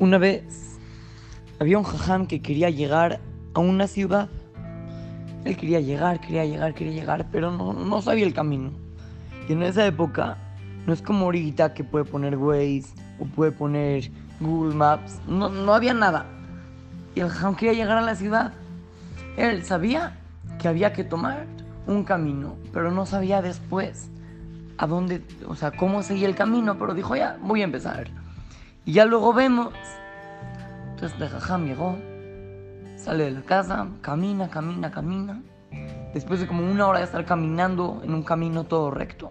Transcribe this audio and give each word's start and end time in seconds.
Una 0.00 0.16
vez 0.16 0.78
había 1.58 1.76
un 1.76 1.82
jajam 1.82 2.28
que 2.28 2.40
quería 2.40 2.70
llegar 2.70 3.18
a 3.52 3.58
una 3.58 3.88
ciudad. 3.88 4.28
Él 5.44 5.56
quería 5.56 5.80
llegar, 5.80 6.20
quería 6.20 6.44
llegar, 6.44 6.72
quería 6.72 6.92
llegar, 6.92 7.26
pero 7.32 7.50
no, 7.50 7.72
no 7.72 8.00
sabía 8.00 8.24
el 8.24 8.32
camino. 8.32 8.70
Y 9.48 9.54
en 9.54 9.64
esa 9.64 9.84
época 9.84 10.38
no 10.86 10.92
es 10.92 11.02
como 11.02 11.24
ahorita 11.24 11.74
que 11.74 11.82
puede 11.82 12.04
poner 12.04 12.36
Waze 12.36 12.86
o 13.18 13.24
puede 13.24 13.50
poner 13.50 14.12
Google 14.38 14.76
Maps. 14.76 15.18
No, 15.26 15.48
no 15.48 15.74
había 15.74 15.94
nada. 15.94 16.26
Y 17.16 17.20
el 17.20 17.28
jajam 17.30 17.56
quería 17.56 17.72
llegar 17.72 17.98
a 17.98 18.02
la 18.02 18.14
ciudad. 18.14 18.52
Él 19.36 19.64
sabía 19.64 20.16
que 20.60 20.68
había 20.68 20.92
que 20.92 21.02
tomar 21.02 21.44
un 21.88 22.04
camino, 22.04 22.54
pero 22.72 22.92
no 22.92 23.04
sabía 23.04 23.42
después 23.42 24.10
a 24.76 24.86
dónde, 24.86 25.24
o 25.48 25.56
sea, 25.56 25.72
cómo 25.72 26.04
seguía 26.04 26.28
el 26.28 26.36
camino, 26.36 26.78
pero 26.78 26.94
dijo, 26.94 27.16
ya, 27.16 27.36
voy 27.42 27.62
a 27.62 27.64
empezar. 27.64 28.08
Y 28.88 28.92
ya 28.92 29.04
luego 29.04 29.34
vemos. 29.34 29.74
Entonces 30.92 31.18
de 31.18 31.66
llegó, 31.66 31.98
sale 32.96 33.24
de 33.24 33.30
la 33.32 33.42
casa, 33.42 33.86
camina, 34.00 34.48
camina, 34.48 34.90
camina. 34.90 35.42
Después 36.14 36.40
de 36.40 36.46
como 36.46 36.62
una 36.62 36.86
hora 36.86 37.00
de 37.00 37.04
estar 37.04 37.26
caminando 37.26 38.00
en 38.02 38.14
un 38.14 38.22
camino 38.22 38.64
todo 38.64 38.90
recto, 38.90 39.30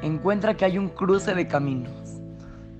encuentra 0.00 0.54
que 0.54 0.64
hay 0.64 0.78
un 0.78 0.88
cruce 0.88 1.34
de 1.34 1.46
caminos. 1.48 1.92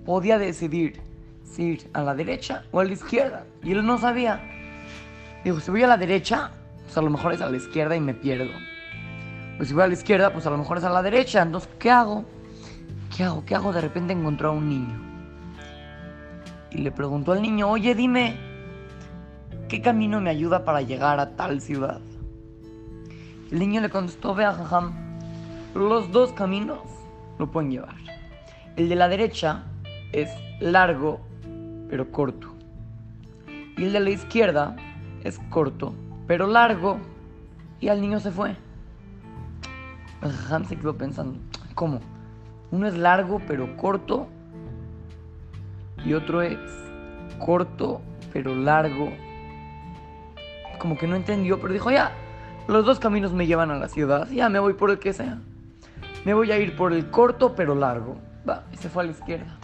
Podía 0.06 0.38
decidir 0.38 1.02
si 1.44 1.64
ir 1.64 1.90
a 1.92 2.04
la 2.04 2.14
derecha 2.14 2.64
o 2.70 2.80
a 2.80 2.84
la 2.84 2.92
izquierda. 2.92 3.44
Y 3.62 3.72
él 3.72 3.84
no 3.84 3.98
sabía. 3.98 4.40
Dijo, 5.44 5.60
si 5.60 5.70
voy 5.70 5.82
a 5.82 5.88
la 5.88 5.98
derecha, 5.98 6.52
pues 6.84 6.96
a 6.96 7.02
lo 7.02 7.10
mejor 7.10 7.34
es 7.34 7.42
a 7.42 7.50
la 7.50 7.58
izquierda 7.58 7.94
y 7.94 8.00
me 8.00 8.14
pierdo. 8.14 8.50
Pues 9.58 9.68
si 9.68 9.74
voy 9.74 9.82
a 9.82 9.88
la 9.88 9.92
izquierda, 9.92 10.32
pues 10.32 10.46
a 10.46 10.50
lo 10.50 10.56
mejor 10.56 10.78
es 10.78 10.84
a 10.84 10.88
la 10.88 11.02
derecha. 11.02 11.42
Entonces, 11.42 11.68
¿qué 11.78 11.90
hago? 11.90 12.24
¿Qué 13.14 13.24
hago? 13.24 13.44
¿Qué 13.44 13.54
hago? 13.54 13.74
De 13.74 13.82
repente 13.82 14.14
encontró 14.14 14.48
a 14.48 14.52
un 14.52 14.66
niño. 14.66 15.09
Y 16.70 16.78
le 16.78 16.92
preguntó 16.92 17.32
al 17.32 17.42
niño, 17.42 17.68
oye, 17.68 17.94
dime, 17.94 18.36
¿qué 19.68 19.80
camino 19.80 20.20
me 20.20 20.30
ayuda 20.30 20.64
para 20.64 20.82
llegar 20.82 21.18
a 21.18 21.36
tal 21.36 21.60
ciudad? 21.60 22.00
El 23.50 23.58
niño 23.58 23.80
le 23.80 23.90
contestó, 23.90 24.34
vea, 24.34 24.52
jajam, 24.52 24.92
los 25.74 26.12
dos 26.12 26.32
caminos 26.32 26.80
lo 27.38 27.50
pueden 27.50 27.70
llevar. 27.70 27.96
El 28.76 28.88
de 28.88 28.94
la 28.94 29.08
derecha 29.08 29.64
es 30.12 30.30
largo, 30.60 31.20
pero 31.88 32.10
corto. 32.12 32.48
Y 33.76 33.84
el 33.84 33.92
de 33.92 34.00
la 34.00 34.10
izquierda 34.10 34.76
es 35.24 35.38
corto, 35.50 35.94
pero 36.26 36.46
largo. 36.46 36.98
Y 37.80 37.88
al 37.88 38.00
niño 38.00 38.20
se 38.20 38.30
fue. 38.30 38.56
El 40.22 40.32
jajam 40.32 40.64
se 40.66 40.76
quedó 40.76 40.96
pensando, 40.96 41.38
¿cómo? 41.74 42.00
Uno 42.70 42.86
es 42.86 42.96
largo, 42.96 43.40
pero 43.46 43.76
corto. 43.76 44.28
Y 46.04 46.14
otro 46.14 46.42
es 46.42 46.58
corto, 47.38 48.00
pero 48.32 48.54
largo. 48.54 49.12
Como 50.78 50.96
que 50.96 51.06
no 51.06 51.16
entendió, 51.16 51.60
pero 51.60 51.72
dijo, 51.72 51.90
ya, 51.90 52.12
los 52.68 52.86
dos 52.86 52.98
caminos 52.98 53.32
me 53.32 53.46
llevan 53.46 53.70
a 53.70 53.78
la 53.78 53.88
ciudad. 53.88 54.28
Ya 54.30 54.48
me 54.48 54.58
voy 54.58 54.74
por 54.74 54.90
el 54.90 54.98
que 54.98 55.12
sea. 55.12 55.38
Me 56.24 56.34
voy 56.34 56.52
a 56.52 56.58
ir 56.58 56.76
por 56.76 56.92
el 56.92 57.10
corto 57.10 57.54
pero 57.54 57.74
largo. 57.74 58.18
Va, 58.48 58.64
y 58.72 58.76
se 58.76 58.88
fue 58.88 59.02
a 59.02 59.06
la 59.06 59.12
izquierda. 59.12 59.58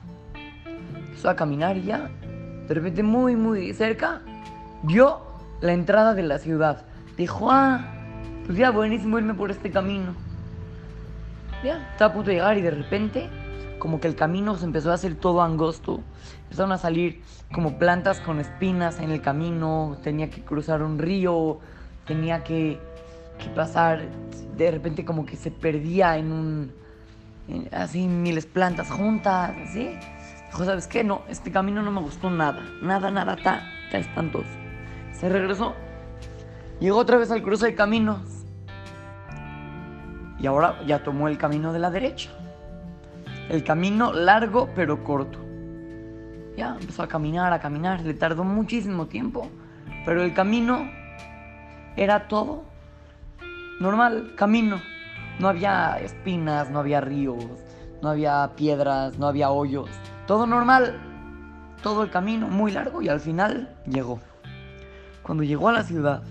Empezó 0.97 1.31
a 1.31 1.37
caminar 1.37 1.77
ya, 1.77 2.11
de 2.69 2.75
repente 2.75 3.03
muy, 3.03 3.37
muy 3.37 3.73
cerca, 3.73 4.21
vio 4.83 5.23
la 5.61 5.73
entrada 5.73 6.15
de 6.15 6.23
la 6.23 6.39
ciudad. 6.39 6.85
Dijo, 7.17 7.51
ah, 7.51 7.87
pues 8.45 8.59
ya 8.59 8.71
buenísimo 8.71 9.19
irme 9.19 9.35
por 9.35 9.51
este 9.51 9.71
camino. 9.71 10.15
Ya, 11.65 11.89
estaba 11.93 12.11
a 12.11 12.15
punto 12.15 12.29
de 12.31 12.37
llegar 12.37 12.59
y 12.59 12.61
de 12.61 12.71
repente, 12.71 13.31
como 13.79 14.01
que 14.01 14.09
el 14.09 14.17
camino 14.17 14.57
se 14.57 14.65
empezó 14.65 14.91
a 14.91 14.95
hacer 14.95 15.15
todo 15.15 15.43
angosto. 15.43 16.01
Empezaron 16.45 16.73
a 16.73 16.79
salir 16.79 17.23
como 17.53 17.79
plantas 17.79 18.21
con 18.21 18.41
espinas 18.41 19.01
en 19.01 19.11
el 19.11 19.21
camino. 19.23 19.97
Tenía 20.03 20.31
que 20.31 20.43
cruzar 20.43 20.83
un 20.83 20.99
río, 20.99 21.59
tenía 22.07 22.45
que 22.45 22.81
que 23.39 23.49
pasar, 23.51 24.03
de 24.57 24.71
repente 24.71 25.05
como 25.05 25.27
que 25.27 25.37
se 25.37 25.51
perdía 25.51 26.17
en 26.17 26.33
un, 26.33 26.73
así 27.73 28.07
miles 28.07 28.47
plantas 28.47 28.91
juntas, 28.91 29.55
así. 29.69 29.97
Dijo, 30.47 30.65
¿sabes 30.65 30.87
qué? 30.87 31.05
No, 31.05 31.23
este 31.29 31.51
camino 31.51 31.83
no 31.83 31.91
me 31.91 32.01
gustó 32.01 32.31
nada, 32.31 32.63
nada, 32.83 33.11
nada, 33.11 33.35
está, 33.35 33.63
está 33.85 33.99
espantoso. 33.99 34.49
Se 35.13 35.29
regresó, 35.29 35.75
llegó 36.81 36.99
otra 36.99 37.17
vez 37.17 37.31
al 37.31 37.43
cruce 37.43 37.67
de 37.67 37.75
caminos 37.75 38.21
y 40.39 40.47
ahora 40.47 40.83
ya 40.87 41.03
tomó 41.03 41.29
el 41.29 41.39
camino 41.39 41.73
de 41.73 41.79
la 41.79 41.91
derecha. 41.91 42.31
El 43.49 43.63
camino 43.63 44.13
largo 44.13 44.71
pero 44.75 45.05
corto. 45.05 45.39
Ya 46.57 46.77
empezó 46.81 47.03
a 47.03 47.09
caminar, 47.09 47.53
a 47.53 47.61
caminar, 47.61 48.01
le 48.01 48.15
tardó 48.15 48.45
muchísimo 48.45 49.07
tiempo, 49.07 49.49
pero 50.05 50.23
el 50.23 50.33
camino 50.35 50.91
era 51.97 52.29
todo 52.29 52.65
normal, 53.81 54.33
camino. 54.37 54.81
No 55.39 55.49
había 55.49 55.99
espinas, 56.01 56.71
no 56.71 56.79
había 56.79 57.01
ríos, 57.01 57.45
no 58.03 58.09
había 58.09 58.53
piedras, 58.57 59.19
no 59.19 59.27
había 59.27 59.51
hoyos. 59.51 59.91
Todo 60.27 60.47
normal. 60.47 60.99
Todo 61.83 62.03
el 62.03 62.11
camino, 62.11 62.49
muy 62.49 62.73
largo 62.73 63.03
y 63.03 63.09
al 63.09 63.21
final 63.21 63.77
llegó. 63.87 64.19
Cuando 65.23 65.45
llegó 65.45 65.69
a 65.69 65.73
la 65.73 65.83
ciudad, 65.85 66.25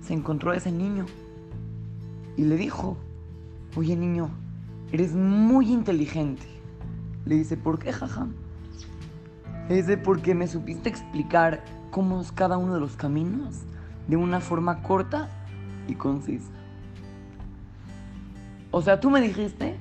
se 0.00 0.14
encontró 0.14 0.52
a 0.52 0.56
ese 0.56 0.70
niño 0.70 1.06
y 2.36 2.44
le 2.44 2.56
dijo, 2.56 2.96
oye 3.76 3.96
niño, 3.96 4.30
eres 4.92 5.14
muy 5.14 5.72
inteligente. 5.72 6.46
Le 7.24 7.36
dice, 7.36 7.56
¿por 7.56 7.78
qué, 7.78 7.92
jajam? 7.92 8.34
Le 9.68 9.76
dice, 9.76 9.96
porque 9.96 10.34
me 10.34 10.46
supiste 10.46 10.88
explicar 10.88 11.64
cómo 11.90 12.20
es 12.20 12.30
cada 12.30 12.56
uno 12.56 12.74
de 12.74 12.80
los 12.80 12.96
caminos 12.96 13.62
de 14.06 14.16
una 14.16 14.40
forma 14.40 14.82
corta 14.82 15.28
y 15.88 15.94
concisa. 15.94 16.50
O 18.70 18.82
sea, 18.82 19.00
tú 19.00 19.10
me 19.10 19.20
dijiste 19.20 19.76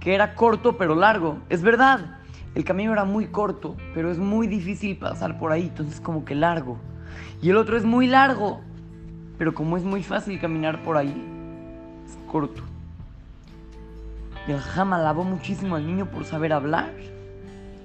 que 0.00 0.14
era 0.14 0.34
corto 0.34 0.76
pero 0.76 0.94
largo. 0.94 1.38
Es 1.48 1.62
verdad, 1.62 2.18
el 2.54 2.64
camino 2.64 2.92
era 2.92 3.04
muy 3.04 3.26
corto, 3.26 3.76
pero 3.94 4.10
es 4.10 4.18
muy 4.18 4.46
difícil 4.46 4.96
pasar 4.96 5.38
por 5.38 5.52
ahí, 5.52 5.64
entonces 5.64 6.00
como 6.00 6.24
que 6.24 6.34
largo. 6.34 6.78
Y 7.42 7.50
el 7.50 7.56
otro 7.56 7.76
es 7.76 7.84
muy 7.84 8.06
largo, 8.06 8.60
pero 9.36 9.54
como 9.54 9.76
es 9.76 9.84
muy 9.84 10.02
fácil 10.02 10.40
caminar 10.40 10.82
por 10.82 10.96
ahí, 10.96 11.14
es 12.06 12.18
corto. 12.30 12.62
El 14.48 14.58
jajam 14.58 14.94
alabó 14.94 15.24
muchísimo 15.24 15.76
al 15.76 15.86
niño 15.86 16.10
por 16.10 16.24
saber 16.24 16.54
hablar. 16.54 16.90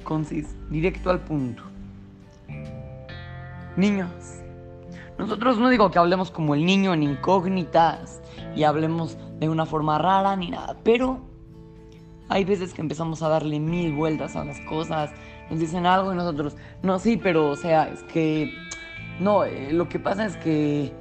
Concis, 0.05 0.55
directo 0.69 1.09
al 1.09 1.19
punto. 1.19 1.61
Niños, 3.75 4.09
nosotros 5.17 5.57
no 5.57 5.69
digo 5.69 5.91
que 5.91 5.99
hablemos 5.99 6.31
como 6.31 6.55
el 6.55 6.65
niño 6.65 6.93
en 6.93 7.03
incógnitas 7.03 8.21
y 8.55 8.63
hablemos 8.63 9.17
de 9.39 9.49
una 9.49 9.65
forma 9.65 9.97
rara 9.97 10.35
ni 10.35 10.51
nada, 10.51 10.77
pero 10.83 11.19
hay 12.29 12.45
veces 12.45 12.73
que 12.73 12.81
empezamos 12.81 13.21
a 13.23 13.29
darle 13.29 13.59
mil 13.59 13.93
vueltas 13.93 14.35
a 14.35 14.45
las 14.45 14.59
cosas, 14.61 15.11
nos 15.49 15.59
dicen 15.59 15.85
algo 15.85 16.13
y 16.13 16.15
nosotros, 16.15 16.55
no, 16.81 16.97
sí, 16.97 17.17
pero 17.17 17.49
o 17.49 17.55
sea, 17.55 17.89
es 17.89 18.03
que, 18.03 18.53
no, 19.19 19.43
eh, 19.43 19.73
lo 19.73 19.89
que 19.89 19.99
pasa 19.99 20.25
es 20.25 20.37
que, 20.37 20.93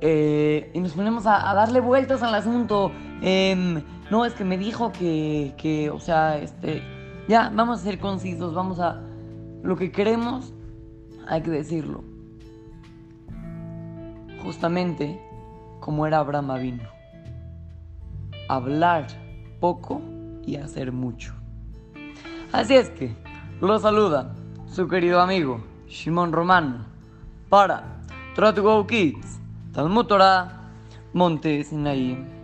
eh, 0.00 0.70
y 0.74 0.80
nos 0.80 0.92
ponemos 0.92 1.26
a, 1.26 1.52
darle 1.54 1.80
vueltas 1.80 2.22
al 2.22 2.34
asunto, 2.34 2.92
em, 3.22 3.82
no, 4.10 4.24
es 4.24 4.34
que 4.34 4.44
me 4.44 4.58
dijo 4.58 4.92
que, 4.92 5.54
que, 5.56 5.90
o 5.90 5.98
sea, 5.98 6.38
este, 6.38 6.82
ya, 7.28 7.50
vamos 7.54 7.80
a 7.80 7.82
ser 7.82 7.98
concisos, 7.98 8.54
vamos 8.54 8.80
a, 8.80 9.00
lo 9.62 9.76
que 9.76 9.90
queremos, 9.90 10.52
hay 11.26 11.42
que 11.42 11.50
decirlo 11.50 12.16
justamente 14.46 15.20
como 15.80 16.06
era 16.06 16.20
Abraham 16.20 16.52
Avino. 16.52 16.84
Hablar 18.48 19.08
poco 19.58 20.00
y 20.46 20.54
hacer 20.54 20.92
mucho. 20.92 21.34
Así 22.52 22.74
es 22.74 22.88
que 22.90 23.12
lo 23.60 23.76
saluda 23.80 24.36
su 24.68 24.86
querido 24.86 25.20
amigo 25.20 25.60
Shimon 25.88 26.32
Romano 26.32 26.86
para 27.48 28.00
Try 28.36 28.52
Go 28.52 28.86
Kids, 28.86 29.40
Talmud 29.76 30.08
Torah, 30.08 30.48
Monte 31.12 31.60
Sinaí. 31.62 32.35